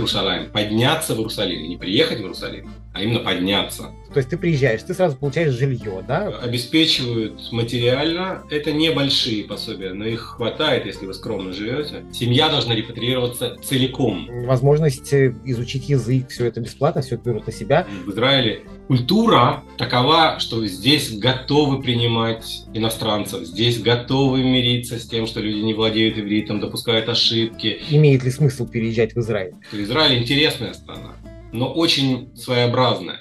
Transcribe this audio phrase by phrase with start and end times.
[0.00, 3.92] Иерусалим, подняться в Иерусалим, не приехать в Иерусалим, а именно подняться.
[4.12, 6.28] То есть ты приезжаешь, ты сразу получаешь жилье, да?
[6.42, 8.42] Обеспечивают материально.
[8.50, 12.04] Это небольшие пособия, но их хватает, если вы скромно живете.
[12.12, 14.28] Семья должна репатриироваться целиком.
[14.46, 17.86] Возможность э, изучить язык, все это бесплатно, все это берут на себя.
[18.04, 25.40] В Израиле культура такова, что здесь готовы принимать иностранцев, здесь готовы мириться с тем, что
[25.40, 27.80] люди не владеют ивритом, допускают ошибки.
[27.90, 29.54] Имеет ли смысл переезжать в Израиль?
[29.72, 31.14] Израиль интересная страна,
[31.52, 33.20] но очень своеобразная.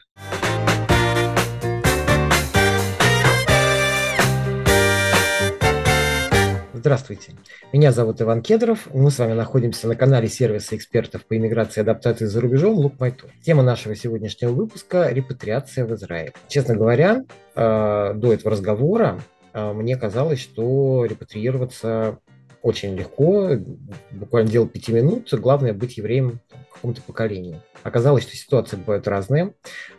[6.79, 7.33] Здравствуйте,
[7.73, 8.87] меня зовут Иван Кедров.
[8.93, 13.09] Мы с вами находимся на канале сервиса экспертов по иммиграции и адаптации за рубежом My
[13.09, 13.31] Tour.
[13.43, 16.31] Тема нашего сегодняшнего выпуска– репатриация в Израиль.
[16.47, 19.19] Честно говоря, э, до этого разговора
[19.51, 22.19] э, мне казалось, что репатриироваться
[22.61, 23.51] очень легко,
[24.11, 25.29] буквально дело пяти минут.
[25.33, 26.41] Главное быть евреем
[26.79, 27.61] какому-то поколению.
[27.83, 29.53] Оказалось, что ситуации бывают разные,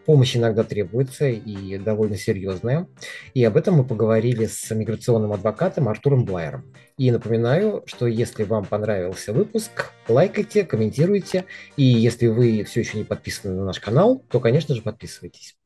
[0.07, 2.89] помощь иногда требуется и довольно серьезная.
[3.35, 6.73] И об этом мы поговорили с миграционным адвокатом Артуром Блайером.
[6.97, 11.45] И напоминаю, что если вам понравился выпуск, лайкайте, комментируйте.
[11.77, 15.57] И если вы все еще не подписаны на наш канал, то, конечно же, подписывайтесь.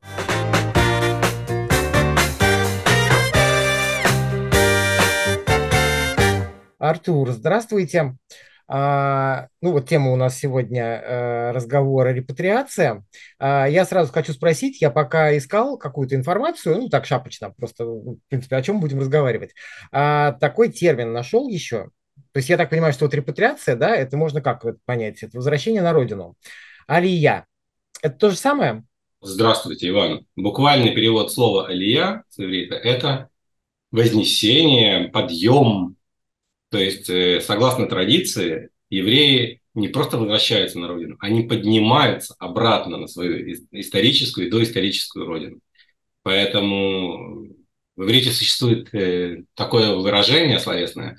[6.89, 8.15] Артур, здравствуйте.
[8.67, 13.03] А, ну вот тема у нас сегодня э, разговора репатриация.
[13.39, 18.17] А, я сразу хочу спросить, я пока искал какую-то информацию, ну так шапочно, просто, в
[18.29, 19.51] принципе, о чем будем разговаривать.
[19.91, 21.89] А, такой термин нашел еще.
[22.31, 25.23] То есть я так понимаю, что вот репатриация, да, это можно как понять?
[25.23, 26.35] Это возвращение на родину.
[26.87, 27.45] Алия.
[28.01, 28.83] Это то же самое?
[29.21, 30.25] Здравствуйте, Иван.
[30.35, 33.29] Буквальный перевод слова «алия» с это
[33.91, 35.94] вознесение, подъем,
[36.75, 43.07] то есть, э, согласно традиции, евреи не просто возвращаются на родину, они поднимаются обратно на
[43.07, 45.59] свою историческую и доисторическую родину.
[46.21, 47.47] Поэтому
[47.95, 51.17] в иврите существует э, такое выражение словесное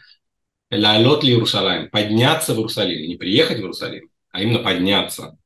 [0.70, 5.38] «лалот ли Иерусалим»– подняться в Иерусалим, не приехать в Иерусалим, а именно подняться.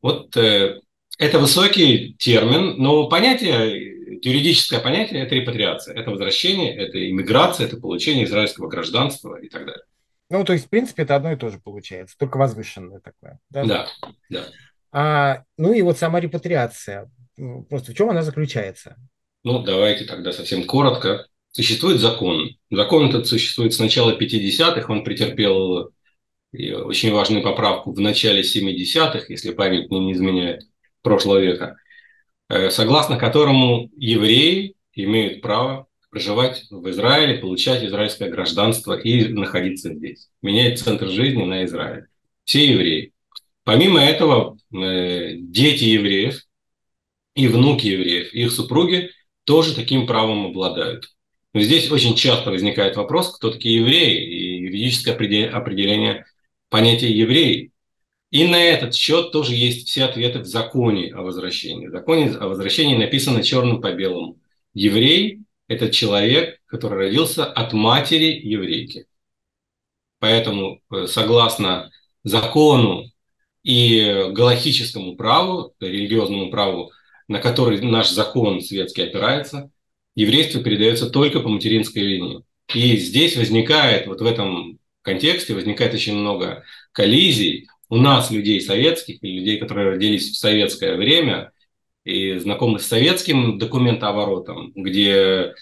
[0.00, 0.78] Вот э,
[1.18, 3.91] это высокий термин, но понятие
[4.24, 9.84] юридическое понятие– это репатриация, это возвращение, это иммиграция, это получение израильского гражданства и так далее.
[10.30, 13.38] Ну, то есть, в принципе, это одно и то же получается, только возвышенное такое.
[13.50, 13.88] Да, да.
[14.30, 14.44] да.
[14.92, 17.10] А, ну и вот сама репатриация,
[17.68, 18.96] просто в чем она заключается?
[19.44, 21.26] Ну, давайте тогда совсем коротко.
[21.50, 22.56] Существует закон.
[22.70, 25.92] Закон этот существует с начала 50-х, он претерпел
[26.52, 30.62] очень важную поправку в начале 70-х, если память мне не изменяет,
[31.02, 31.76] прошлого века.
[32.52, 40.28] Э, согласно которому евреи имеют право проживать в Израиле, получать израильское гражданство и находиться здесь,
[40.42, 42.08] менять центр жизни на Израиль.
[42.44, 43.14] Все евреи.
[43.64, 46.42] Помимо этого, э, дети евреев
[47.34, 49.08] и внуки евреев, их супруги
[49.44, 51.06] тоже таким правом обладают.
[51.54, 56.26] Но здесь очень часто возникает вопрос, кто такие евреи, и юридическое определение
[56.68, 57.71] понятия евреи
[58.32, 61.88] и на этот счет тоже есть все ответы в законе о возвращении.
[61.88, 64.38] В законе о возвращении написано черным по белому.
[64.72, 69.04] Еврей– это человек, который родился от матери еврейки.
[70.18, 71.90] Поэтому, э, согласно
[72.24, 73.12] закону
[73.64, 76.90] и галахическому праву, религиозному праву,
[77.28, 79.70] на который наш закон светский опирается,
[80.14, 82.42] еврейство передается только по материнской линии.
[82.72, 89.22] И здесь возникает, вот в этом контексте возникает очень много коллизий, у нас, людей советских,
[89.22, 91.52] и людей, которые родились в советское время,
[92.04, 95.52] и знакомы с советским документооборотом, где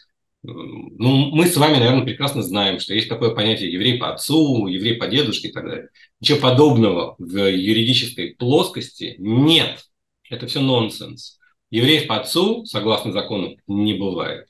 [0.44, 4.94] ну, мы с вами, наверное, прекрасно знаем, что есть такое понятие еврей по отцу, еврей
[4.94, 5.88] по дедушке и так далее.
[6.20, 9.84] Ничего подобного в юридической плоскости нет.
[10.30, 11.40] Это все нонсенс.
[11.70, 14.46] Евреев по отцу, согласно закону, не бывает.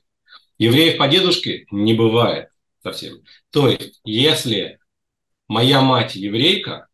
[0.59, 2.49] Евреев по дедушке не бывает
[2.83, 3.23] совсем.
[3.49, 4.77] То есть, если
[5.47, 6.89] моя мать еврейка,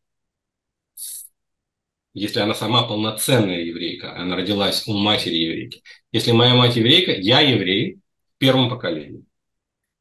[2.17, 5.83] если она сама полноценная еврейка, она родилась у матери еврейки.
[6.11, 7.99] Если моя мать еврейка, я еврей
[8.35, 9.23] в первом поколении.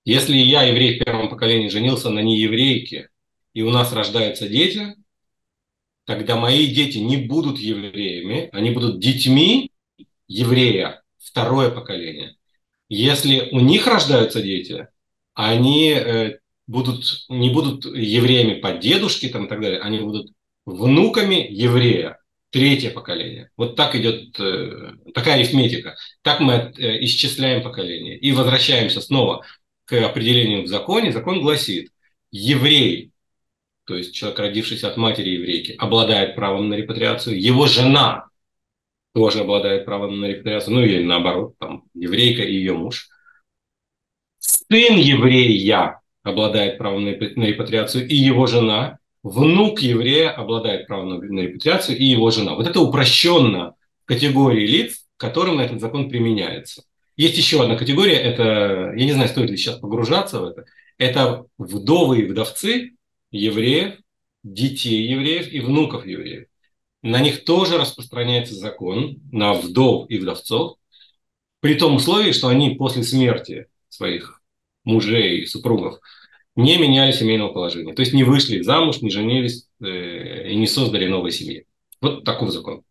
[0.06, 3.10] Если я еврей в первом поколении женился на нееврейке,
[3.52, 4.96] и у нас рождаются дети,
[6.06, 9.70] тогда мои дети не будут евреями, они будут детьми
[10.26, 12.36] еврея, второе поколение.
[12.88, 14.88] Если у них рождаются дети,
[15.34, 20.32] они э, будут, не будут евреями по дедушке там, и так далее, они будут
[20.66, 22.18] внуками еврея,
[22.50, 23.50] третье поколение.
[23.56, 25.96] Вот так идет э, такая арифметика.
[26.22, 28.18] Так мы э, исчисляем поколение.
[28.18, 29.44] И возвращаемся снова
[29.86, 31.12] к определению в законе.
[31.12, 31.90] Закон гласит,
[32.30, 33.12] еврей
[33.86, 38.26] то есть человек, родившийся от матери еврейки, обладает правом на репатриацию, его жена
[39.14, 43.08] тоже обладает правом на репатриацию, ну или наоборот, там, еврейка и ее муж.
[44.38, 51.99] Сын еврея обладает правом на репатриацию, и его жена, внук еврея обладает правом на репатриацию,
[51.99, 52.55] и его жена.
[52.55, 53.75] Вот это упрощенно
[54.05, 56.84] категории лиц, которым этот закон применяется.
[57.17, 60.64] Есть еще одна категория, это, я не знаю, стоит ли сейчас погружаться в это,
[60.96, 62.93] это вдовы и вдовцы
[63.32, 63.96] евреев,
[64.44, 66.46] детей евреев и внуков евреев.
[67.02, 70.76] На них тоже распространяется закон, на вдов и вдовцов,
[71.61, 74.40] при том условии, что они после смерти своих
[74.84, 75.99] мужей и супругов
[76.56, 77.94] не меняли семейного положения.
[77.94, 81.67] То есть не вышли замуж, не женились э, и не создали новой семьи.
[82.00, 82.82] Вот такой закон.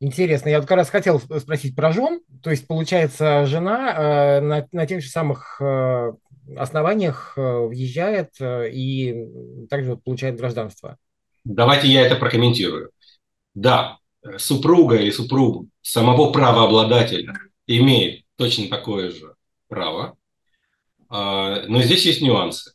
[0.00, 0.48] Интересно.
[0.48, 2.20] Я вот как раз хотел спросить про жен.
[2.42, 6.12] То есть, получается, жена э, на, на тех же самых э,
[6.56, 9.14] основаниях э, въезжает э, и
[9.70, 10.96] также вот получает гражданство.
[11.44, 12.90] Давайте я это прокомментирую.
[13.54, 13.98] Да,
[14.38, 17.34] супруга или супруг самого правообладателя
[17.66, 19.34] имеет точно такое же
[19.68, 20.16] право,
[21.08, 22.72] а, но здесь есть нюансы.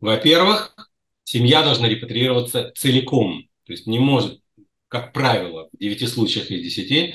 [0.00, 0.74] Во-первых,
[1.24, 4.40] семья должна репатриироваться целиком, то есть не может,
[4.88, 7.14] как правило, в 9 случаях из 10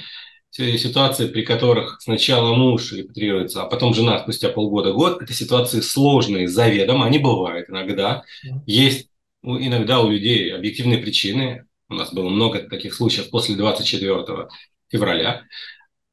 [0.79, 7.05] ситуации, при которых сначала муж репатрируется, а потом жена спустя полгода-год, это ситуации сложные заведомо,
[7.05, 8.23] они бывают иногда.
[8.65, 9.09] Есть
[9.43, 14.47] иногда у людей объективные причины, у нас было много таких случаев после 24
[14.89, 15.43] февраля,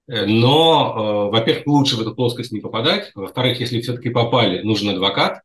[0.09, 5.43] но, э, во-первых, лучше в эту плоскость не попадать, во-вторых, если все-таки попали, нужен адвокат,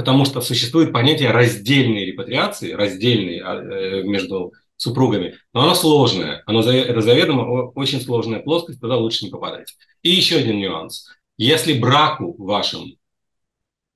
[0.00, 6.62] потому что существует понятие раздельной репатриации, раздельной а, э, между супругами, но оно сложное, оно,
[6.62, 9.76] заведомо очень сложная плоскость, туда лучше не попадать.
[10.00, 11.06] И еще один нюанс.
[11.36, 12.86] Если браку вашему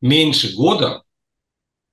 [0.03, 1.05] меньше года,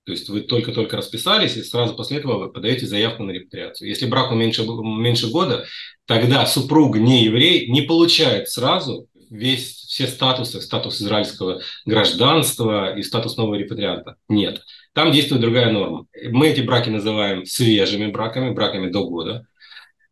[0.04, 3.88] то есть вы только-только расписались, и сразу после этого вы подаете заявку на репатриацию.
[3.88, 5.66] Если браку меньше, меньше года,
[6.06, 13.38] тогда супруг не еврей не получает сразу весь, все статусы, статус израильского гражданства и статус
[13.38, 14.18] нового репатрианта.
[14.30, 14.62] Нет.
[14.94, 16.06] Там действует другая норма.
[16.30, 19.48] Мы эти браки называем свежими браками, браками до года.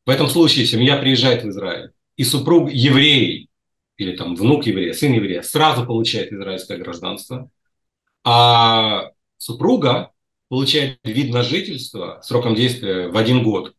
[0.05, 3.49] В этом случае семья приезжает в Израиль, и супруг еврей,
[3.97, 7.51] или там внук еврея, сын еврея, сразу получает израильское гражданство,
[8.23, 10.11] а супруга
[10.47, 13.75] получает вид на жительство сроком действия в один год.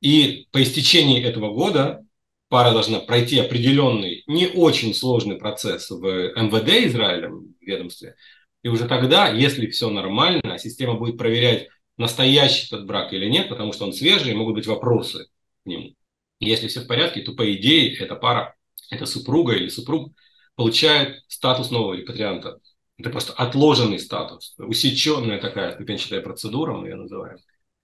[0.00, 2.04] И по истечении этого года
[2.50, 8.16] пара должна пройти определенный, не очень сложный процесс в МВД Израиля, в ведомстве,
[8.62, 13.72] и уже тогда, если все нормально, система будет проверять, настоящий этот брак или нет, потому
[13.72, 15.26] что он свежий, и могут быть вопросы
[15.62, 15.94] к нему.
[16.40, 18.56] Если все в порядке, то по идее эта пара,
[18.90, 20.12] эта супруга или супруг
[20.56, 22.58] получает статус нового репатрианта.
[22.98, 27.38] Это просто отложенный статус, усеченная такая ступенчатая процедура, мы ее называем.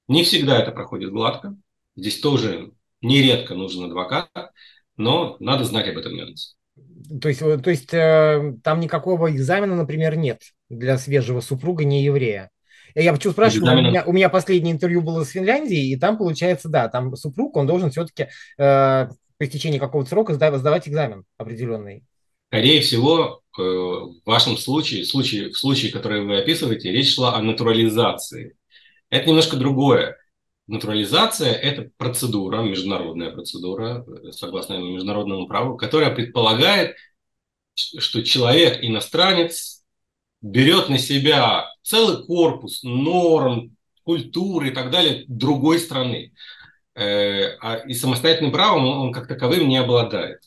[0.08, 1.56] Не всегда это проходит гладко.
[1.94, 4.30] Здесь тоже нередко нужен адвокат,
[4.96, 6.54] но надо знать об этом нюансе.
[7.20, 12.50] То есть, то есть э, там никакого экзамена, например, нет для свежего супруга не еврея.
[12.94, 16.68] Я почему спрашиваю, у меня, у меня последнее интервью было с Финляндией, и там получается,
[16.68, 18.28] да, там супруг, он должен все-таки
[18.58, 19.08] э,
[19.38, 22.04] по истечении какого-то срока сдавать, сдавать экзамен определенный.
[22.48, 27.42] Скорее всего, э, в вашем случае, случае, в случае, который вы описываете, речь шла о
[27.42, 28.56] натурализации.
[29.10, 30.16] Это немножко другое.
[30.66, 36.96] Натурализация– это процедура, международная процедура, э, согласно международному праву, которая предполагает,
[37.74, 39.84] что человек, иностранец,
[40.42, 46.32] берет на себя целый корпус норм, культуры и так далее другой страны.
[46.96, 50.40] Э, а и самостоятельным правом он как таковым не обладает.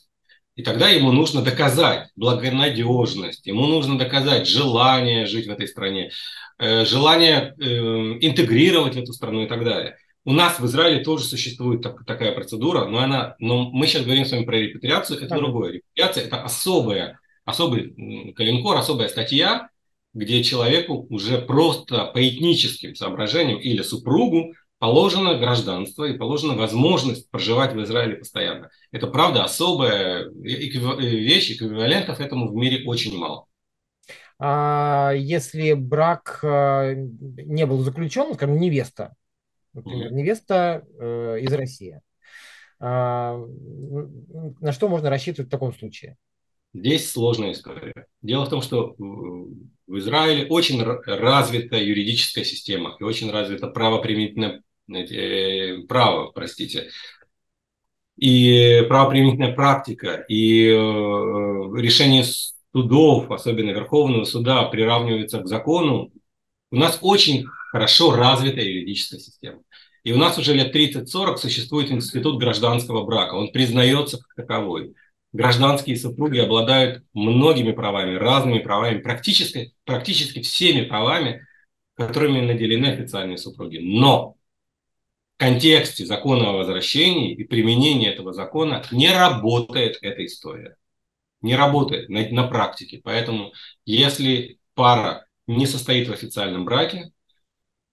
[0.54, 6.10] И тогда ему нужно доказать благонадежность, ему нужно доказать желание жить в этой стране,
[6.58, 7.54] э, желание
[8.20, 9.96] интегрировать в эту страну и так далее.
[10.24, 14.26] У нас в Израиле тоже существует так, такая процедура, но, она, но мы сейчас говорим
[14.26, 15.44] с вами про репатриацию, это ага.
[15.44, 15.72] другое.
[15.72, 19.70] Репатриация– это особая, особый калинкор, особая статья,
[20.12, 27.74] где человеку уже просто по этническим соображениям или супругу положено гражданство и положена возможность проживать
[27.74, 28.70] в Израиле постоянно.
[28.90, 33.46] Это правда особая вещь, эквивалентов этому в мире очень мало.
[34.38, 39.14] А если брак э, не был заключен, скажем, невеста,
[39.72, 42.00] например, невеста э, из России.
[42.78, 43.36] А,
[44.60, 46.16] на что можно рассчитывать в таком случае?
[46.72, 48.06] Здесь сложная история.
[48.22, 55.82] Дело в том, что в Израиле очень развита юридическая система и очень развито правоприменительное э,
[55.88, 56.88] право, простите,
[58.16, 62.24] и правоприменительная практика, и э, решение
[62.72, 66.12] судов, особенно Верховного суда, приравнивается к закону
[66.70, 69.62] У нас очень хорошо развитая юридическая система.
[70.02, 73.34] И у нас уже лет 30-40 существует институт гражданского брака.
[73.34, 74.94] Он признается как таковой.
[75.32, 81.46] Гражданские супруги обладают многими правами, разными правами, практически, практически всеми правами,
[81.94, 83.78] которыми наделены официальные супруги.
[83.78, 84.36] Но
[85.36, 90.76] в контексте закона о возвращении и применения этого закона не работает эта история.
[91.40, 93.00] Не работает на, на практике.
[93.04, 93.52] Поэтому
[93.84, 97.12] если пара не состоит в официальном браке,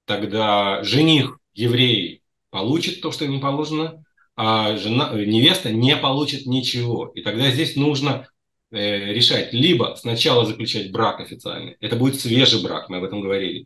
[0.08, 4.04] тогда жених еврей получит то, что ему положено,
[4.36, 7.12] а жена, невеста не получит ничего.
[7.14, 8.28] И тогда здесь нужно
[8.72, 9.54] э, решать.
[9.54, 13.66] Либо сначала заключать брак официальный, это будет свежий брак, мы об этом говорили,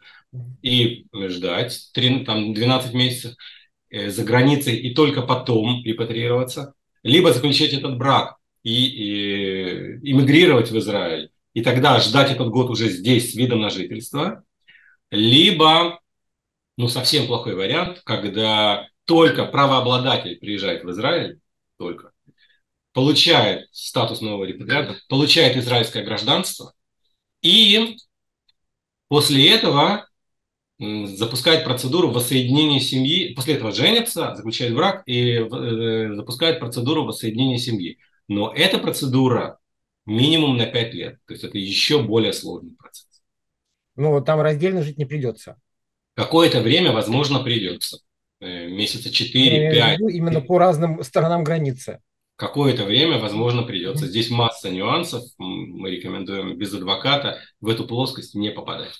[0.62, 3.36] и ждать 3, там, 12 месяцев
[3.90, 10.78] э, за границей и только потом репатриироваться, либо заключать этот брак и, и иммигрировать в
[10.80, 14.44] Израиль, и тогда ждать этот год уже здесь с видом на жительство,
[15.12, 16.01] либо
[16.78, 21.40] ну, совсем плохой вариант, когда только правообладатель приезжает в Израиль,
[21.78, 22.12] только,
[22.94, 26.74] получает статус нового репатрианта, получает израильское гражданство,
[27.42, 27.98] и
[29.08, 30.08] после этого
[30.80, 38.00] запускает процедуру воссоединения семьи, после этого женится, заключает брак и э, запускает процедуру воссоединения семьи.
[38.28, 39.60] Но эта процедура
[40.08, 43.22] минимум на 5 лет, то есть это еще более сложный процесс.
[43.96, 45.60] Ну, там раздельно жить не придется.
[46.22, 47.98] Какое-то время, возможно, придется.
[48.40, 49.98] Э, месяца 4-5.
[50.12, 52.00] Именно по разным сторонам границы.
[52.36, 54.06] Какое-то время, возможно, придется.
[54.06, 55.24] Здесь масса нюансов.
[55.40, 58.94] Мы рекомендуем без адвоката в эту плоскость не попадать.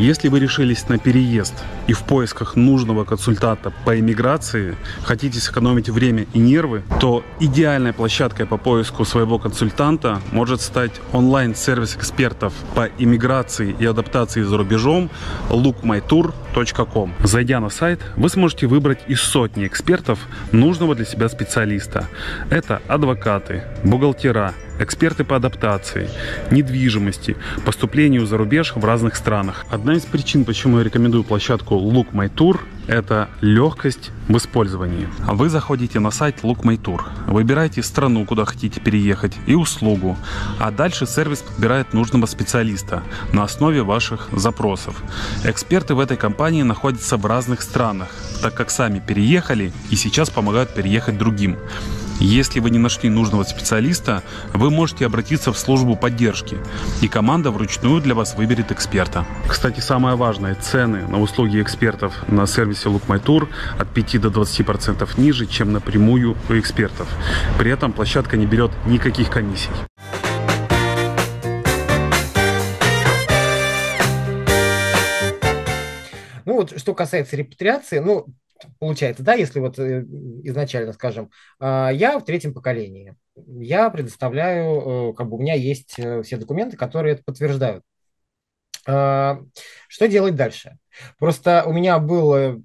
[0.00, 1.52] Если вы решились на переезд
[1.86, 8.46] и в поисках нужного консультанта по иммиграции хотите сэкономить время и нервы, то идеальной площадкой
[8.46, 15.10] по поиску своего консультанта может стать онлайн-сервис экспертов по иммиграции и адаптации за рубежом
[16.54, 17.12] lookmytour.com.
[17.24, 20.18] Зайдя на сайт, вы сможете выбрать из сотни экспертов
[20.52, 22.08] нужного для себя специалиста.
[22.50, 26.08] Это адвокаты, бухгалтера, эксперты по адаптации,
[26.50, 29.66] недвижимости, поступлению за рубеж в разных странах.
[29.70, 35.08] Одна из причин, почему я рекомендую площадку Look My Tour, это легкость в использовании.
[35.20, 36.62] Вы заходите на сайт Look
[37.28, 40.16] выбираете страну, куда хотите переехать и услугу,
[40.58, 45.02] а дальше сервис подбирает нужного специалиста на основе ваших запросов.
[45.44, 48.08] Эксперты в этой компании находятся в разных странах,
[48.42, 51.58] так как сами переехали и сейчас помогают переехать другим.
[52.20, 54.22] Если вы не нашли нужного специалиста,
[54.52, 56.58] вы можете обратиться в службу поддержки,
[57.00, 59.24] и команда вручную для вас выберет эксперта.
[59.48, 63.48] Кстати, самое важное, цены на услуги экспертов на сервисе Look My Tour
[63.78, 67.08] от 5 до 20% ниже, чем напрямую у экспертов.
[67.58, 69.70] При этом площадка не берет никаких комиссий.
[76.44, 78.26] Ну вот, что касается репатриации, ну,
[78.78, 80.04] получается, да, если вот э,
[80.44, 85.94] изначально, скажем, а, я в третьем поколении, я предоставляю, э, как бы у меня есть
[85.98, 87.84] э, все документы, которые это подтверждают.
[88.86, 89.40] А,
[89.88, 90.78] что делать дальше?
[91.18, 92.60] Просто у меня было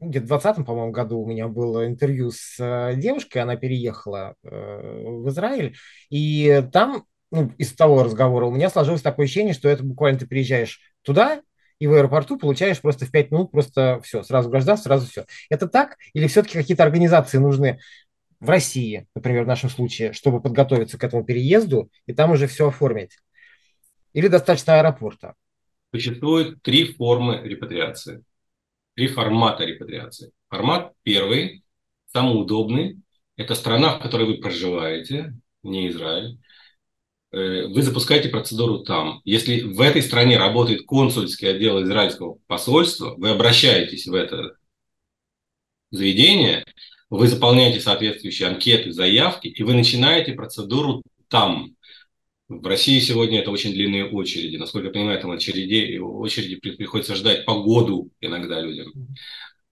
[0.00, 5.76] где-то в 2020, по-моему, году у меня было интервью с девушкой, она переехала в Израиль,
[6.08, 10.26] и там, ну, из того разговора у меня сложилось такое ощущение, что это буквально ты
[10.26, 11.42] приезжаешь туда,
[11.80, 15.24] и в аэропорту получаешь просто в 5 минут просто все, сразу гражданство, сразу все.
[15.48, 15.96] Это так?
[16.12, 17.80] Или все-таки какие-то организации нужны
[18.38, 22.68] в России, например, в нашем случае, чтобы подготовиться к этому переезду и там уже все
[22.68, 23.18] оформить?
[24.12, 25.34] Или достаточно аэропорта?
[25.92, 28.22] Существует три формы репатриации,
[28.94, 30.32] три формата репатриации.
[30.48, 31.64] Формат первый,
[32.12, 33.00] самый удобный,
[33.36, 36.38] это страна, в которой вы проживаете, не Израиль.
[37.32, 39.20] Э, вы запускаете процедуру там.
[39.24, 44.56] Если в этой стране работает консульский отдел израильского посольства, вы обращаетесь в это
[45.90, 46.64] заведение,
[47.08, 51.76] вы заполняете соответствующие анкеты, заявки, и вы начинаете процедуру там.
[52.48, 54.56] В России сегодня это очень длинные очереди.
[54.56, 58.92] Насколько я понимаю, там очереди, очереди приходится ждать по году иногда людям.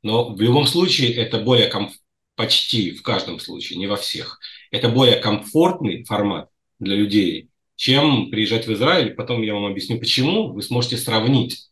[0.03, 1.93] Но в любом случае это более комф...
[2.37, 4.38] почти в каждом случае, не во всех.
[4.71, 9.14] Это более комфортный формат для людей, чем приезжать в Израиль.
[9.14, 10.52] Потом я вам объясню, почему.
[10.52, 11.68] Вы сможете сравнить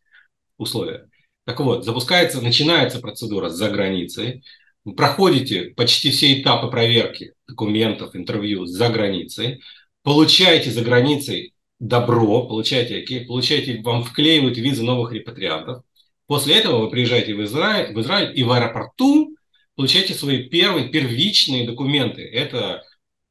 [0.58, 1.08] условия.
[1.44, 4.42] Так вот, запускается, начинается процедура за границей.
[4.84, 9.60] Вы проходите почти все этапы проверки документов, интервью за границей.
[10.02, 15.82] Получаете за границей добро, получаете, получаете, вам вклеивают визы новых репатриантов.
[16.26, 19.36] После этого вы приезжаете в Израиль, в Израиль и в аэропорту
[19.76, 22.22] получаете свои первые первичные документы.
[22.22, 22.82] Это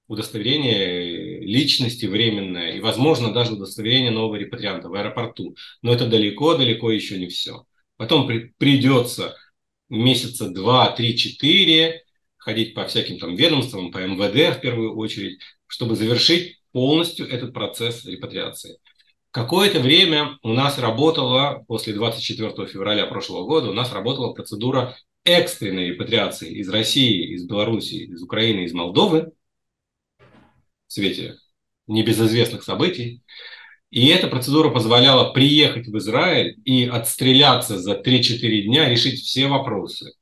[0.08, 5.56] удостоверение личности временное и, возможно, даже удостоверение нового репатрианта в аэропорту.
[5.82, 7.66] Но это далеко-далеко еще не все.
[7.98, 9.36] Потом при, придется
[9.90, 12.04] месяца два, три, четыре
[12.38, 18.06] ходить по всяким там ведомствам, по МВД в первую очередь, чтобы завершить полностью этот процесс
[18.06, 18.78] репатриации.
[19.32, 24.96] Какое-то время у нас работала, после 24 февраля прошлого года, у нас работала процедура
[25.26, 29.32] экстренной репатриации из России, из Белоруссии, из Украины, из Молдовы
[30.88, 31.38] в свете
[31.88, 33.22] небезызвестных событий.
[33.92, 40.14] И эта процедура позволяла приехать в Израиль и отстреляться за 3-4 дня, решить все вопросы.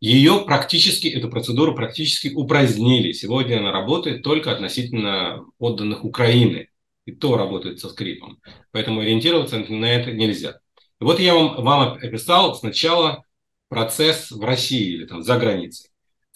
[0.00, 3.12] Ее практически, эту процедуру практически упразднили.
[3.12, 6.68] Сегодня она работает только относительно подданных Украины.
[7.04, 8.40] И то работает со скрипом.
[8.72, 10.58] Поэтому ориентироваться на это нельзя.
[10.98, 13.24] Вот я вам, вам описал сначала
[13.68, 15.91] процесс в России или там за границей.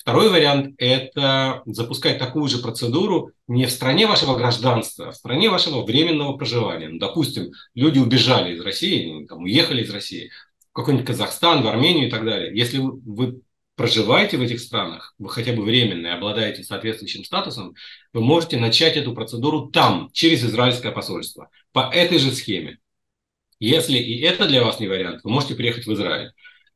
[0.07, 5.51] Второй вариант– это запускать такую же процедуру не в стране вашего гражданства, а в стране
[5.51, 6.89] вашего временного проживания.
[6.89, 10.31] Ну, допустим, люди убежали из России, там, уехали из России
[10.71, 12.57] в какой-нибудь Казахстан, в Армению и так далее.
[12.57, 13.41] Если вы
[13.75, 17.75] проживаете в этих странах, вы хотя бы временно и обладаете соответствующим статусом,
[18.13, 22.79] вы можете начать эту процедуру там, через израильское посольство, по этой же схеме.
[23.59, 26.31] Если и это для вас не вариант, вы можете приехать в Израиль.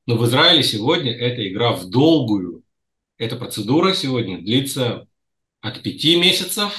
[0.07, 2.65] Но в Израиле сегодня эта игра в долгую.
[3.21, 5.07] Эта процедура сегодня длится
[5.61, 6.75] от пяти месяцев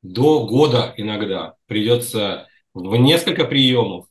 [0.00, 1.56] до года иногда.
[1.66, 4.06] Придется в несколько приемов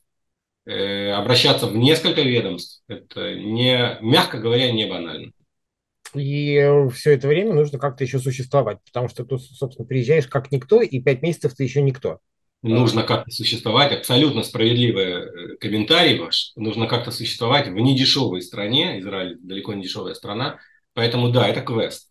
[0.66, 2.84] э, обращаться в несколько ведомств.
[2.86, 5.32] Это, не, мягко говоря, не банально.
[6.14, 10.80] И все это время нужно как-то еще существовать, потому что ты, собственно, приезжаешь как никто,
[10.80, 12.20] и пять месяцев ты еще никто
[12.62, 19.38] нужно как-то существовать, абсолютно справедливый э, комментарий ваш, нужно как-то существовать в недешевой стране, Израиль
[19.40, 20.58] далеко не дешевая страна,
[20.98, 22.10] поэтому да, это квест.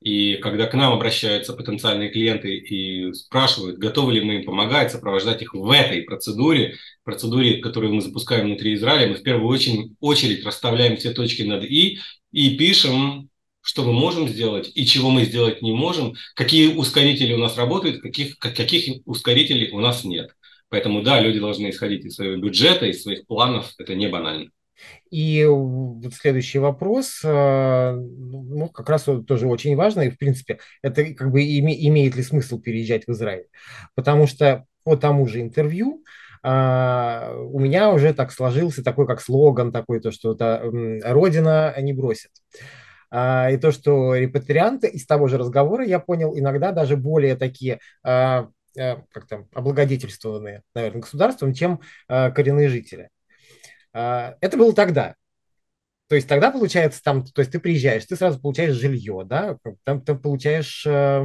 [0.00, 5.42] И когда к нам обращаются потенциальные клиенты и спрашивают, готовы ли мы им помогать, сопровождать
[5.42, 10.46] их в этой процедуре, процедуре, которую мы запускаем внутри Израиля, мы в первую очередь, очередь
[10.46, 11.98] расставляем все точки над «и»
[12.32, 13.28] и пишем
[13.64, 18.00] что мы можем сделать и чего мы сделать не можем, какие ускорители у нас работают,
[18.00, 20.34] каких, каких ускорителей у нас нет.
[20.70, 24.50] Поэтому да, люди должны исходить из своего бюджета, из своих планов, это не банально.
[25.10, 31.30] И вот следующий вопрос, э, ну, как раз тоже очень важный, в принципе, это как
[31.30, 33.46] бы имеет ли смысл переезжать в Израиль?
[33.94, 36.02] Потому что по тому же интервью
[36.42, 40.60] а, у меня уже так сложился такой как слоган такой, то, что это
[41.04, 42.30] «Родина не бросит».
[43.10, 47.78] А, и то, что репатрианты из того же разговора, я понял, иногда даже более такие
[48.02, 53.10] а, а, как там, облагодетельствованные, наверное, государством, чем коренные жители.
[53.92, 55.14] Это было тогда.
[56.12, 60.02] То есть тогда получается там, то есть ты приезжаешь, ты сразу получаешь жилье, да, там
[60.02, 61.20] ты получаешь э,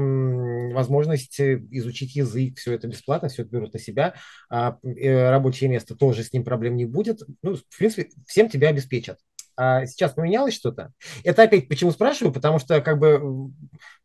[0.74, 4.14] возможность изучить язык, все это бесплатно, все это берут на себя,
[4.50, 7.20] а, э, рабочее место тоже с ним проблем не будет.
[7.42, 9.20] Ну, в принципе, всем тебя обеспечат.
[9.58, 10.94] А сейчас поменялось что-то?
[11.26, 13.20] Это опять почему спрашиваю, потому что, как бы,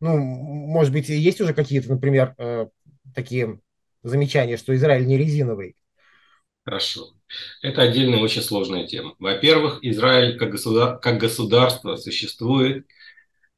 [0.01, 2.67] ну, может быть, есть уже какие-то, например, э,
[3.15, 3.61] такие
[4.01, 5.77] замечания, что Израиль не резиновый.
[6.65, 7.13] Хорошо.
[7.61, 9.15] Это отдельная очень сложная тема.
[9.19, 10.99] Во-первых, Израиль как, государ...
[10.99, 12.85] как государство существует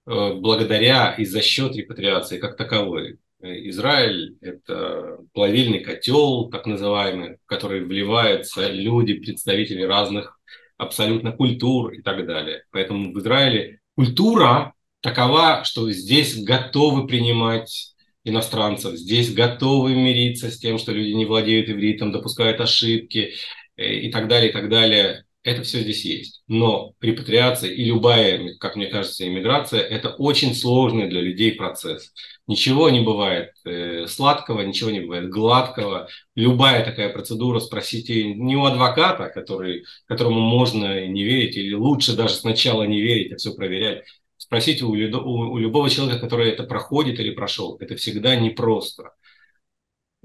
[0.08, 3.20] э, благодаря и за счет репатриации как таковой.
[3.42, 10.40] Израиль– это плавильный котел, так называемый, в который вливаются люди, представители разных
[10.78, 12.64] абсолютно культур и так далее.
[12.72, 20.78] Поэтому в Израиле культура такова, что здесь готовы принимать иностранцев, здесь готовы мириться с тем,
[20.78, 23.34] что люди не владеют ивритом, допускают ошибки э,
[23.78, 25.26] и так далее, и так далее.
[25.44, 26.42] Это все здесь есть.
[26.48, 32.12] Но репатриация и любая, как мне кажется, иммиграция– это очень сложный для людей процесс.
[32.48, 36.08] Ничего не бывает э, сладкого, ничего не бывает гладкого.
[36.34, 42.34] Любая такая процедура, спросите не у адвоката, который, которому можно не верить, или лучше даже
[42.34, 44.04] сначала не верить, а все проверять.
[44.38, 47.78] Спросите у, у, у любого человека, который это проходит или прошел.
[47.80, 49.12] Это всегда непросто.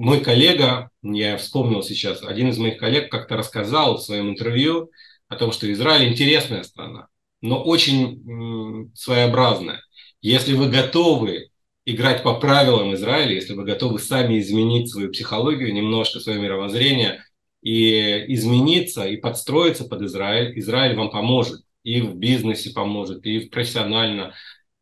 [0.00, 4.90] Мой коллега, я вспомнил сейчас, один из моих коллег как-то рассказал в своем интервью
[5.28, 7.08] о том, что Израиль интересная страна,
[7.42, 9.82] но очень своеобразная.
[10.22, 11.50] Если вы готовы
[11.84, 17.22] играть по правилам Израиля, если вы готовы сами изменить свою психологию, немножко свое мировоззрение
[17.60, 21.60] и измениться, и подстроиться под Израиль, Израиль вам поможет.
[21.82, 24.32] И в бизнесе поможет, и в профессионально,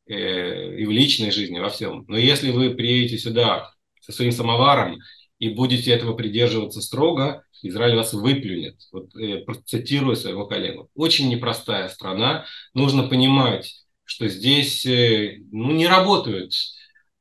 [0.07, 2.05] э, и в личной жизни, во всем.
[2.07, 3.73] Но если вы приедете сюда
[4.09, 4.99] со своим самоваром
[5.39, 8.77] и будете этого придерживаться строго, Израиль вас выплюнет.
[8.93, 10.91] Вот, э, цитирую своего коллегу.
[10.95, 12.47] Очень непростая страна.
[12.75, 16.53] Нужно понимать, что здесь э, ну, не работают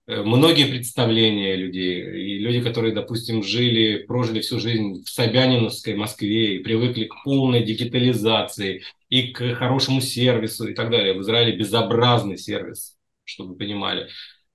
[0.08, 6.56] э, многие представления людей, и люди, которые, допустим, жили, прожили всю жизнь в Собяниновской Москве
[6.56, 11.14] и привыкли к полной дигитализации и к хорошему сервису и так далее.
[11.14, 12.96] В Израиле безобразный сервис,
[13.26, 14.10] чтобы вы понимали.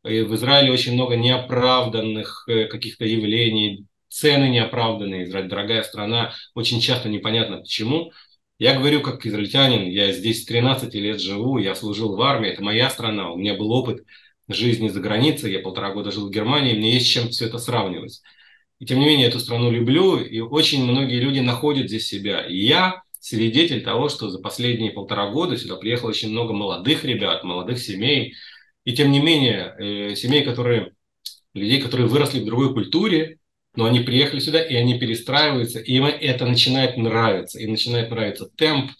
[0.04, 5.24] И в Израиле очень много неоправданных э, каких-то явлений, цены неоправданные.
[5.24, 8.12] Израиль дорогая страна, очень часто непонятно почему.
[8.58, 12.90] Я говорю как израильтянин, я здесь 13 лет живу, я служил в армии, это моя
[12.90, 14.04] страна, у меня был опыт
[14.48, 18.20] жизни за границей, я полтора года жил в Германии, мне есть чем все это сравнивать.
[18.78, 22.40] И тем не менее, эту страну люблю, и очень многие люди находят здесь себя.
[22.40, 27.44] И я свидетель того, что за последние полтора года сюда приехало очень много молодых ребят,
[27.44, 28.34] молодых семей.
[28.84, 30.92] И тем не менее, э, семей, которые,
[31.54, 33.38] людей, которые выросли в другой культуре,
[33.74, 37.58] но они приехали сюда, и они перестраиваются, и им это начинает нравиться.
[37.58, 38.90] Им начинает нравиться темп,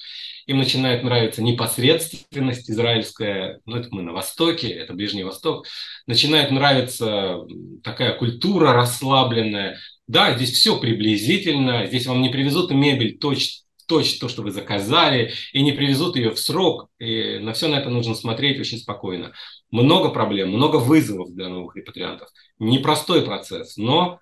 [0.46, 5.66] им начинает нравиться непосредственность израильская, ну это мы на Востоке, это Ближний Восток,
[6.06, 7.38] начинает нравиться
[7.82, 9.78] такая культура расслабленная.
[10.08, 13.62] Да, здесь все приблизительно, здесь вам не привезут мебель точно,
[13.96, 16.88] точно то, что вы заказали, и не привезут ее в срок.
[16.98, 19.32] И на все на это нужно смотреть очень спокойно.
[19.70, 22.28] Много проблем, много вызовов для новых репатриантов.
[22.58, 24.20] Непростой процесс, но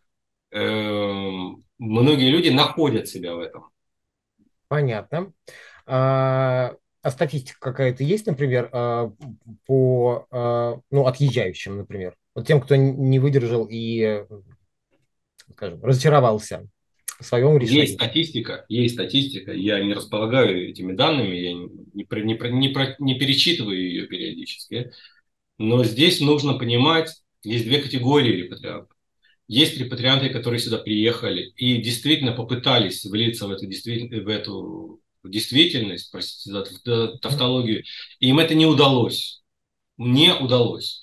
[0.52, 3.70] Эм, многие люди находят себя в этом.
[4.68, 5.33] Понятно.
[5.87, 9.12] А, а статистика какая-то есть, например, а,
[9.66, 12.16] по а, ну, отъезжающим, например?
[12.35, 14.24] Вот тем, кто не выдержал и,
[15.52, 16.66] скажем, разочаровался
[17.20, 17.83] в своем решении.
[17.83, 19.52] Есть статистика, есть статистика.
[19.52, 24.92] Я не располагаю этими данными, я не, не, не, не, не перечитываю ее периодически.
[25.59, 27.11] Но здесь нужно понимать,
[27.42, 28.96] есть две категории репатриантов.
[29.46, 36.50] Есть репатрианты, которые сюда приехали и действительно попытались влиться в эту, в эту действительность, простите
[36.50, 37.85] за тавтологию,
[38.20, 39.42] и им это не удалось.
[39.98, 41.00] Не удалось.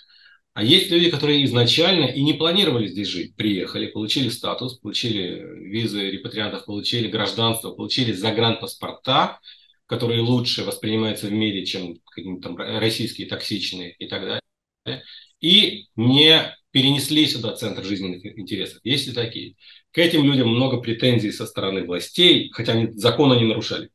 [0.57, 3.35] А есть люди, которые изначально и не планировали здесь жить.
[3.35, 9.39] Приехали, получили статус, получили визы репатриантов, получили гражданство, получили загранпаспорта,
[9.85, 11.99] которые лучше воспринимаются в мире, чем
[12.41, 15.03] там российские токсичные и так далее.
[15.41, 16.41] И не
[16.71, 18.79] перенесли сюда центр жизненных интересов.
[18.83, 19.57] Есть и такие.
[19.91, 23.91] К этим людям много претензий со стороны властей, хотя они закона не нарушали.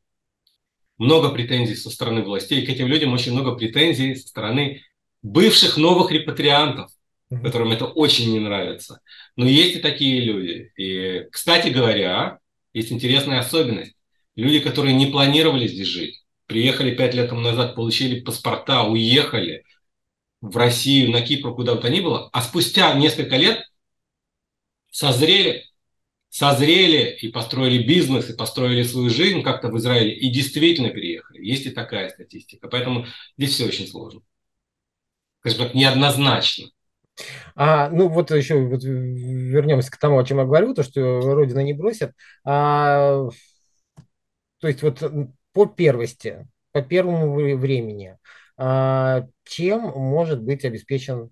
[0.96, 2.64] Много претензий со стороны властей.
[2.64, 4.80] К этим людям очень много претензий со стороны
[5.22, 6.90] бывших новых репатриантов,
[7.30, 9.00] которым это очень не нравится.
[9.36, 10.72] Но есть и такие люди.
[10.76, 12.38] И, кстати говоря,
[12.72, 13.94] есть интересная особенность.
[14.36, 19.64] Люди, которые не планировали здесь жить, приехали пять лет тому назад, получили паспорта, уехали,
[20.42, 23.62] в Россию, на Кипр, куда бы то ни было, а спустя несколько лет
[24.90, 25.64] созрели,
[26.28, 31.44] созрели и построили бизнес, и построили свою жизнь как-то в Израиле, и действительно переехали.
[31.44, 32.68] Есть и такая статистика.
[32.68, 33.06] Поэтому
[33.38, 34.22] здесь все очень сложно.
[35.42, 36.68] Скажем так, неоднозначно.
[37.54, 41.60] А, ну вот еще вот вернемся к тому, о чем я говорю, то, что Родина
[41.60, 42.12] не бросит.
[42.44, 43.28] А,
[44.60, 45.02] то есть вот
[45.52, 48.16] по первости, по первому времени,
[48.56, 51.30] а, чем может быть обеспечен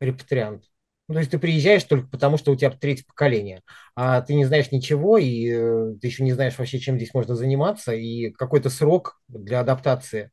[0.00, 0.64] репатриант.
[1.06, 3.60] Ну, то есть ты приезжаешь только потому, что у тебя третье поколение,
[3.94, 7.34] а ты не знаешь ничего, и э, ты еще не знаешь вообще, чем здесь можно
[7.36, 10.30] заниматься, и какой-то срок для адаптации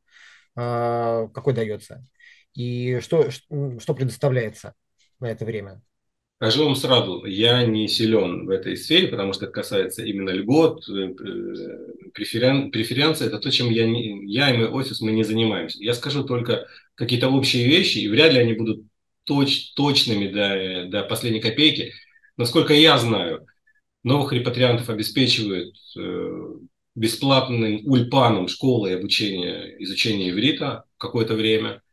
[0.56, 2.06] э, какой дается,
[2.54, 4.74] и что, что предоставляется
[5.20, 5.82] на это время.
[6.42, 10.90] Скажу вам сразу, я не силен в этой сфере, потому что это касается именно льгот,
[10.90, 13.28] э, э, преферен, преференции.
[13.28, 15.78] Это то, чем я, не, я и мой офис мы не занимаемся.
[15.80, 18.84] Я скажу только какие-то общие вещи, и вряд ли они будут
[19.24, 21.94] точ, точными до, до последней копейки.
[22.38, 23.46] Насколько я знаю,
[24.02, 26.54] новых репатриантов обеспечивают э,
[26.96, 31.84] бесплатным ульпаном школы и обучения, изучения иврита какое-то время–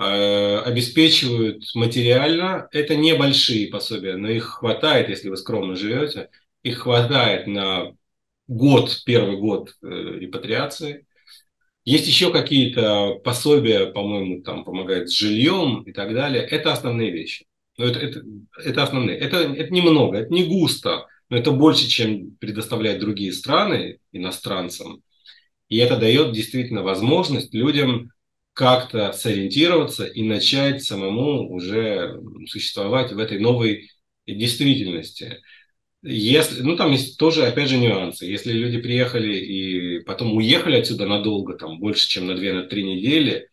[0.00, 2.68] обеспечивают материально.
[2.72, 6.30] Это небольшие пособия, но их хватает, если вы скромно живете,
[6.62, 7.92] их хватает на
[8.48, 11.06] год, первый год э, репатриации.
[11.84, 16.42] Есть еще какие-то пособия, по-моему, там помогают с жильем и так далее.
[16.42, 17.46] Это основные вещи.
[17.78, 18.22] Но это, это,
[18.62, 19.16] это основные.
[19.16, 25.02] Это, это немного, это не густо, но это больше, чем предоставляют другие страны иностранцам.
[25.68, 28.10] И это дает действительно возможность людям
[28.60, 33.88] как-то сориентироваться и начать самому уже существовать в этой новой
[34.26, 35.40] действительности.
[36.02, 38.26] Если, ну, там есть тоже, опять же, нюансы.
[38.26, 43.48] Если люди приехали и потом уехали отсюда надолго, там, больше, чем на 2-3 на недели,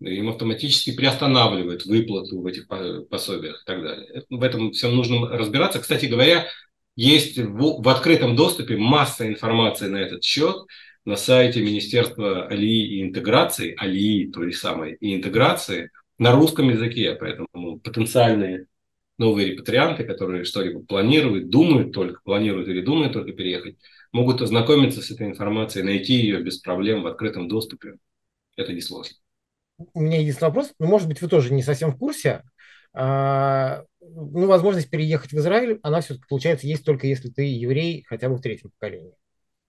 [0.00, 2.66] им автоматически приостанавливают выплату в этих
[3.08, 4.24] пособиях и так далее.
[4.30, 5.78] В этом всем нужно разбираться.
[5.78, 6.48] Кстати говоря,
[6.96, 10.56] есть в, в открытом доступе масса информации на этот счет
[11.04, 17.78] на сайте Министерства Алии и интеграции, Алии той самой и интеграции, на русском языке, поэтому
[17.80, 18.66] потенциальные
[19.18, 23.76] новые репатрианты, которые что-либо планируют, думают только, планируют или думают только переехать,
[24.12, 27.96] могут ознакомиться с этой информацией, найти ее без проблем в открытом доступе.
[28.56, 29.16] Это несложно.
[29.92, 32.42] У меня есть вопрос, ну, может быть, вы тоже не совсем в курсе.
[32.92, 38.28] А, ну, возможность переехать в Израиль, она все-таки, получается, есть только если ты еврей хотя
[38.28, 39.14] бы в третьем поколении.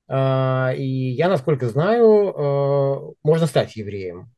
[0.07, 4.31] А, и я, насколько знаю, а, можно стать евреем.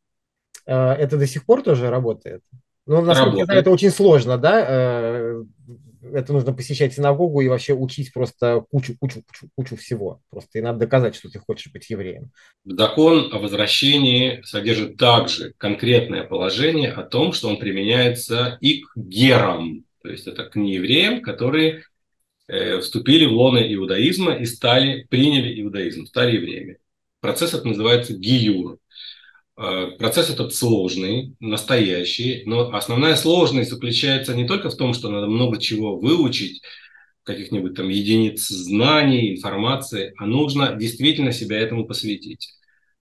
[0.66, 2.42] А, это до сих пор тоже работает?
[2.86, 4.66] Ну, насколько я знаю, это очень сложно, да?
[4.66, 5.44] Э,
[6.14, 10.22] это нужно посещать синагогу и вообще учить просто кучу, кучу, кучу, кучу всего.
[10.30, 12.32] Просто и надо доказать, что ты хочешь быть евреем.
[12.64, 19.84] Закон о возвращении содержит также конкретное положение о том, что он применяется и к герам,
[20.02, 21.82] то есть это к неевреям, которые э,
[22.82, 26.78] вступили в лоно иудаизма и стали, приняли иудаизм, стали евреями.
[27.20, 28.80] Процесс этот называется гиюр.
[29.58, 35.28] Э, процесс этот сложный, настоящий, но основная сложность заключается не только в том, что надо
[35.28, 36.62] много чего выучить,
[37.24, 42.54] каких-нибудь там единиц знаний, информации, а нужно действительно себя этому посвятить.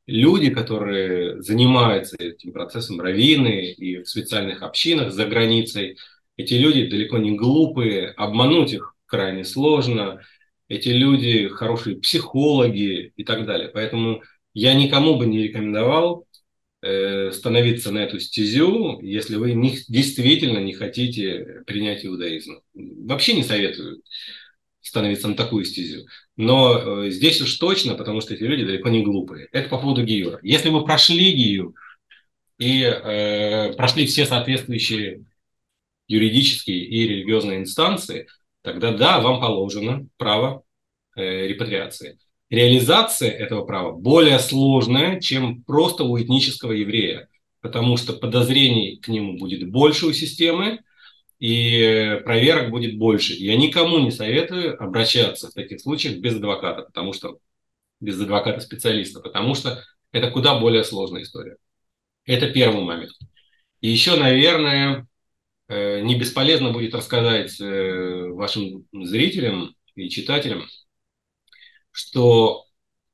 [0.07, 5.99] Люди, которые занимаются этим процессом, раввины и в специальных общинах за границей,
[6.37, 10.21] эти люди далеко не глупые, обмануть их крайне сложно,
[10.69, 13.69] эти люди хорошие психологи и так далее.
[13.69, 16.27] Поэтому я никому бы не рекомендовал
[16.83, 22.61] Э, становиться на эту стезю, если вы не, действительно не хотите принять иудаизм.
[22.75, 24.03] Вообще не советую
[24.81, 26.07] становиться на такую стезю.
[26.37, 29.49] Но э, здесь уж точно, потому что эти люди далеко не глупые.
[29.51, 30.39] Это по поводу Гиюра.
[30.43, 31.75] Если вы прошли Гию
[32.59, 35.25] и э, прошли все соответствующие
[36.07, 38.29] юридические и религиозные инстанции,
[38.67, 40.65] тогда да, вам положено право
[41.15, 42.19] э, репатриации
[42.51, 47.29] реализация этого права более сложная, чем просто у этнического еврея,
[47.61, 50.81] потому что подозрений к нему будет больше у системы,
[51.39, 53.35] и проверок будет больше.
[53.35, 57.39] Я никому не советую обращаться в таких случаях без адвоката, потому что
[58.01, 61.57] без адвоката-специалиста, потому что это куда более сложная история.
[62.25, 63.13] Это первый момент.
[63.83, 65.07] И еще, наверное, э,
[65.69, 70.63] не бесполезно будет рассказать э, вашим зрителям и читателям
[71.97, 72.67] что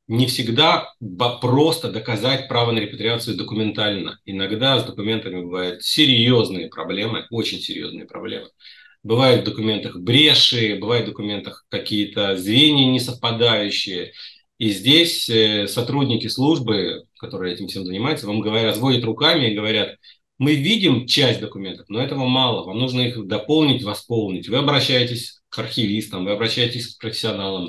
[0.09, 0.93] не всегда
[1.41, 4.19] просто доказать право на репатриацию документально.
[4.25, 8.49] Иногда с документами бывают серьезные проблемы, очень серьезные проблемы.
[9.05, 14.13] Бывают в документах бреши, бывают в документах какие-то звенья несовпадающие.
[14.59, 19.97] И здесь э, сотрудники службы, которые этим всем занимаются, вам говорят, разводят руками и говорят,
[20.43, 24.49] мы видим часть документов, но этого мало, вам нужно их дополнить, восполнить.
[24.49, 27.69] Вы обращаетесь к архивистам, вы обращаетесь к профессионалам,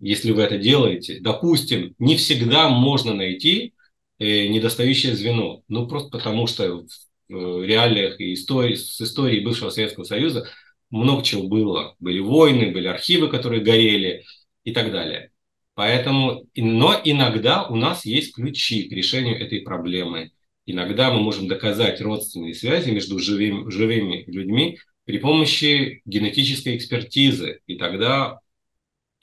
[0.00, 3.74] если вы это делаете, допустим, не всегда можно найти
[4.18, 5.62] э, недостающее звено.
[5.68, 6.86] Ну, просто потому что в
[7.32, 10.48] э, реалиях и истории, с историей бывшего Советского Союза
[10.90, 11.94] много чего было.
[12.00, 14.24] Были войны, были архивы, которые горели
[14.64, 15.30] и так далее.
[15.74, 20.32] Поэтому, но иногда у нас есть ключи к решению этой проблемы.
[20.66, 27.60] Иногда мы можем доказать родственные связи между живыми, живыми людьми при помощи генетической экспертизы.
[27.66, 28.38] И тогда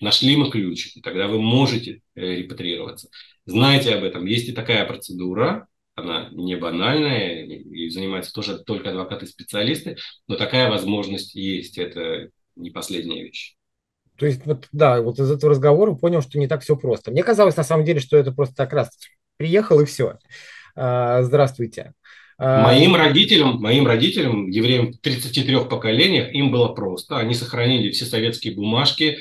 [0.01, 3.09] Нашли мы ключ, и тогда вы можете э, репатриироваться.
[3.45, 4.25] Знайте об этом.
[4.25, 9.97] Есть и такая процедура, она не банальная, и занимаются тоже только адвокаты-специалисты,
[10.27, 11.77] но такая возможность есть.
[11.77, 13.55] Это не последняя вещь.
[14.15, 17.11] То есть, вот, да, вот из этого разговора понял, что не так все просто.
[17.11, 18.89] Мне казалось, на самом деле, что это просто так раз
[19.37, 20.17] приехал и все.
[20.79, 21.93] А, здравствуйте.
[22.37, 27.17] А, моим родителям, моим родителям, евреям в 33 поколениях, им было просто.
[27.17, 29.17] Они сохранили все советские бумажки,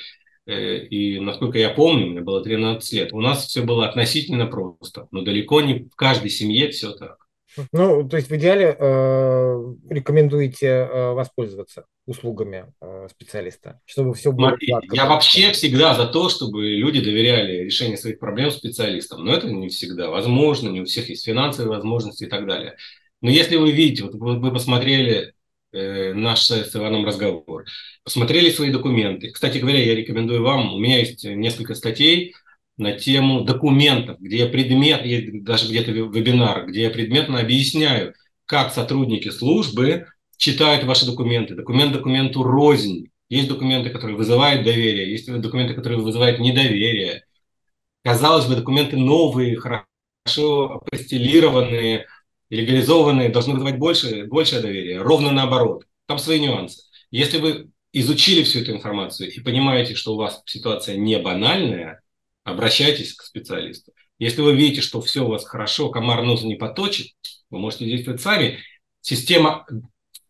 [0.48, 5.06] Э, и, насколько я помню, мне было 13 лет, у нас все было относительно просто,
[5.10, 7.27] но далеко не в каждой семье все так.
[7.72, 14.48] Ну, то есть в идеале э, рекомендуете э, воспользоваться услугами э, специалиста, чтобы все было
[14.48, 14.96] Смотри, гладко.
[14.96, 19.68] Я вообще всегда за то, чтобы люди доверяли решение своих проблем специалистам, но это не
[19.68, 22.76] всегда возможно, не у всех есть финансовые возможности и так далее.
[23.20, 25.34] Но если вы видите, вот вы посмотрели
[25.72, 27.64] э, наш с Иваном разговор.
[28.04, 29.30] Посмотрели свои документы.
[29.30, 32.34] Кстати говоря, я рекомендую вам, у меня есть несколько статей
[32.78, 35.02] на тему документов, где я предмет,
[35.44, 38.14] даже где-то вебинар, где я предметно объясняю,
[38.46, 41.54] как сотрудники службы читают ваши документы.
[41.54, 43.08] Документ документу рознь.
[43.28, 47.24] Есть документы, которые вызывают доверие, есть документы, которые вызывают недоверие.
[48.02, 52.06] Казалось бы, документы новые, хорошо апостелированные,
[52.48, 55.02] легализованные должны вызывать больше, большее доверие.
[55.02, 55.84] Ровно наоборот.
[56.06, 56.84] Там свои нюансы.
[57.10, 62.00] Если вы изучили всю эту информацию и понимаете, что у вас ситуация не банальная,
[62.50, 63.92] обращайтесь к специалисту.
[64.18, 67.12] Если вы видите, что все у вас хорошо, комар носу не поточит,
[67.50, 68.58] вы можете действовать сами.
[69.00, 69.66] система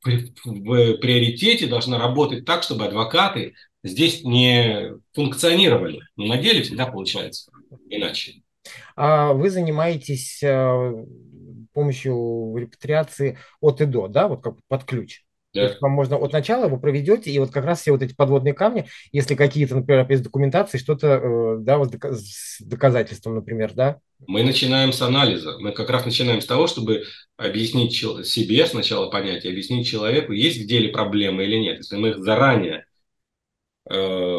[0.05, 6.01] в приоритете должна работать так, чтобы адвокаты здесь не функционировали.
[6.17, 7.51] Но на деле всегда получается
[7.89, 8.43] иначе.
[8.97, 11.05] А вы занимаетесь э,
[11.79, 15.23] помощью репатриации от и до, да, вот как под ключ?
[15.55, 15.63] Да.
[15.63, 18.15] То есть вам можно от начала вы проведете, и вот как раз все вот эти
[18.15, 23.99] подводные камни, если какие-то, например, без документации, что-то, э, да, вот с доказательством, например, да?
[24.27, 25.59] Мы начинаем с анализа.
[25.59, 27.05] Мы как раз начинаем с того, чтобы
[27.37, 31.79] объяснить себе сначала понять, и объяснить человеку, есть в деле проблемы или нет.
[31.79, 32.85] Если мы их заранее
[33.91, 34.39] э,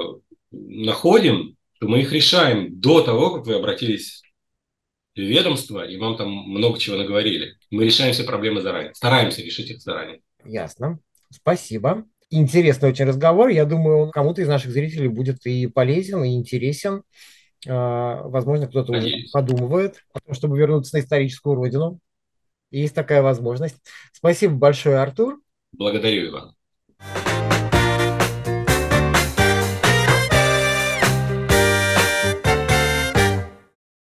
[0.52, 4.22] находим, то мы их решаем до того, как вы обратились
[5.16, 7.56] в ведомство, и вам там много чего наговорили.
[7.72, 10.22] Мы решаем все проблемы заранее, стараемся решить их заранее.
[10.44, 11.00] Ясно.
[11.32, 12.06] Спасибо.
[12.30, 13.50] Интересный очень разговор.
[13.50, 17.04] Я думаю, он кому-то из наших зрителей будет и полезен, и интересен.
[17.68, 22.00] А, возможно, кто-то уже подумывает о том, чтобы вернуться на историческую родину.
[22.72, 23.78] Есть такая возможность.
[24.14, 25.42] Спасибо большое, Артур.
[25.72, 26.56] Благодарю, Иван.